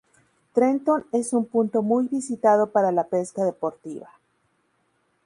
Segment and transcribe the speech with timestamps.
[0.55, 4.09] Trenton es un punto muy visitado para la pesca deportiva.